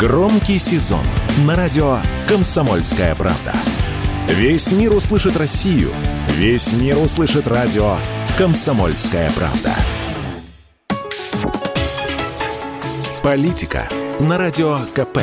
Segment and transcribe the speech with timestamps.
[0.00, 1.04] Громкий сезон
[1.44, 3.52] на радио «Комсомольская правда».
[4.28, 5.90] Весь мир услышит Россию.
[6.28, 7.98] Весь мир услышит радио
[8.38, 9.74] «Комсомольская правда».
[13.22, 13.86] Политика
[14.20, 15.18] на радио КП.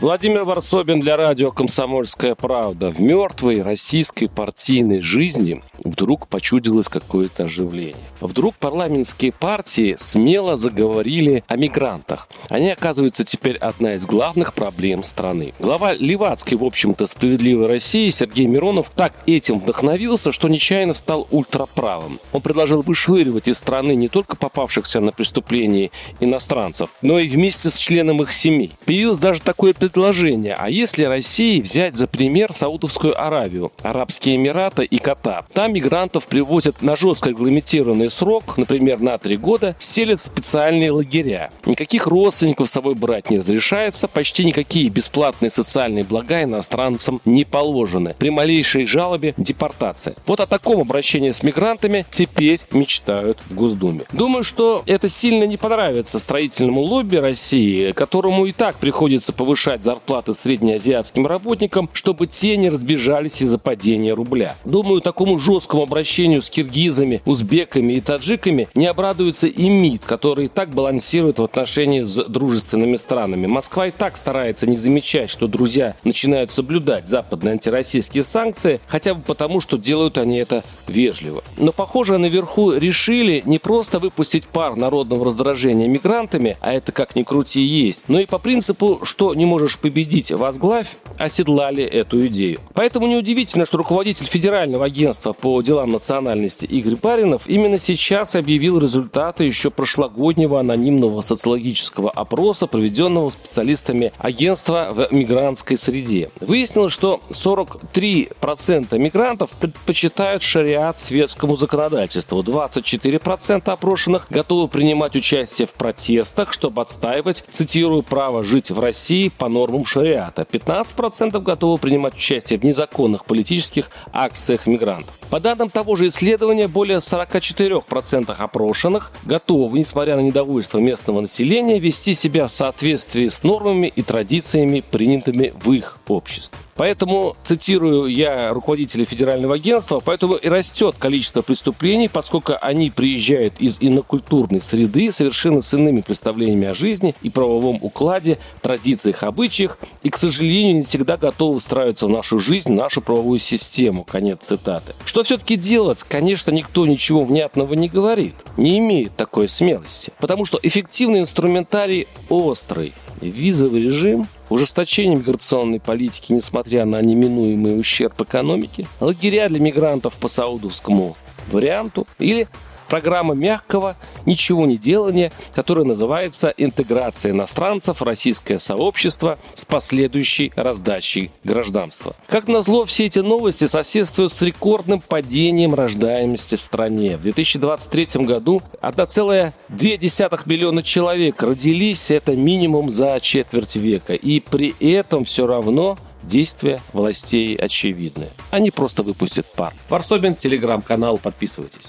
[0.00, 2.88] Владимир Варсобин для радио «Комсомольская правда».
[2.88, 7.96] В мертвой российской партийной жизни вдруг почудилось какое-то оживление.
[8.22, 12.28] Вдруг парламентские партии смело заговорили о мигрантах.
[12.48, 15.52] Они, оказываются, теперь одна из главных проблем страны.
[15.58, 22.20] Глава Левацкой, в общем-то, «Справедливой России» Сергей Миронов так этим вдохновился, что нечаянно стал ультраправым.
[22.32, 25.90] Он предложил вышвыривать из страны не только попавшихся на преступление
[26.20, 28.72] иностранцев, но и вместе с членом их семей.
[28.86, 30.54] Появилось даже такое предложение.
[30.56, 35.44] А если России взять за пример Саудовскую Аравию, Арабские Эмираты и Катар?
[35.52, 41.50] Там мигрантов привозят на жестко регламентированный срок, например, на три года, селят в специальные лагеря.
[41.66, 48.14] Никаких родственников с собой брать не разрешается, почти никакие бесплатные социальные блага иностранцам не положены.
[48.18, 50.14] При малейшей жалобе– депортация.
[50.26, 54.02] Вот о таком обращении с мигрантами теперь мечтают в Госдуме.
[54.12, 59.84] Думаю, что это сильно не понравится строительному лобби России, которому и так приходится повышать повышать
[59.84, 64.56] зарплаты среднеазиатским работникам, чтобы те не разбежались из-за падения рубля.
[64.64, 70.48] Думаю, такому жесткому обращению с киргизами, узбеками и таджиками не обрадуется и МИД, который и
[70.48, 73.46] так балансирует в отношении с дружественными странами.
[73.46, 79.22] Москва и так старается не замечать, что друзья начинают соблюдать западные антироссийские санкции, хотя бы
[79.22, 81.42] потому, что делают они это вежливо.
[81.56, 87.22] Но, похоже, наверху решили не просто выпустить пар народного раздражения мигрантами, а это как ни
[87.22, 92.58] крути есть, но и по принципу, что не можешь можешь победить, возглавь, оседлали эту идею.
[92.74, 99.44] Поэтому неудивительно, что руководитель Федерального агентства по делам национальности Игорь Баринов именно сейчас объявил результаты
[99.44, 106.30] еще прошлогоднего анонимного социологического опроса, проведенного специалистами агентства в мигрантской среде.
[106.40, 116.52] Выяснилось, что 43% мигрантов предпочитают шариат светскому законодательству, 24% опрошенных готовы принимать участие в протестах,
[116.52, 120.42] чтобы отстаивать, цитирую, право жить в России по нормам шариата.
[120.42, 125.19] 15% готовы принимать участие в незаконных политических акциях мигрантов.
[125.30, 132.14] По данным того же исследования, более 44% опрошенных готовы, несмотря на недовольство местного населения, вести
[132.14, 136.58] себя в соответствии с нормами и традициями, принятыми в их обществе.
[136.80, 143.76] Поэтому, цитирую я руководителя федерального агентства, поэтому и растет количество преступлений, поскольку они приезжают из
[143.80, 150.16] инокультурной среды, совершенно с иными представлениями о жизни и правовом укладе, традициях, обычаях, и, к
[150.16, 154.04] сожалению, не всегда готовы встраиваться в нашу жизнь, в нашу правовую систему.
[154.10, 154.94] Конец цитаты.
[155.20, 156.02] Что все-таки делать?
[156.02, 162.94] Конечно, никто ничего внятного не говорит, не имеет такой смелости, потому что эффективный инструментарий острый.
[163.20, 171.18] Визовый режим– ужесточение миграционной политики, несмотря на неминуемый ущерб экономике, лагеря для мигрантов по саудовскому
[171.52, 172.48] варианту или
[172.90, 173.96] программа мягкого
[174.26, 182.14] ничего не делания, которая называется «Интеграция иностранцев в российское сообщество с последующей раздачей гражданства».
[182.26, 187.16] Как назло, все эти новости соседствуют с рекордным падением рождаемости в стране.
[187.16, 194.14] В 2023 году 1,2 миллиона человек родились, это минимум за четверть века.
[194.14, 198.28] И при этом все равно действия властей очевидны.
[198.50, 199.72] Они просто выпустят пар.
[199.88, 201.88] Варсобин, телеграм-канал, подписывайтесь.